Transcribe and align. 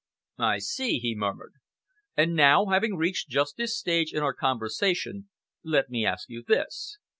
"I 0.39 0.57
see," 0.57 0.97
he 0.97 1.13
murmured. 1.13 1.53
"And 2.17 2.33
now, 2.35 2.65
having 2.65 2.95
reached 2.95 3.29
just 3.29 3.55
this 3.57 3.77
stage 3.77 4.11
in 4.13 4.23
our 4.23 4.33
conversation, 4.33 5.29
let 5.63 5.91
me 5.91 6.07
ask 6.07 6.27
you 6.27 6.41
this. 6.41 6.97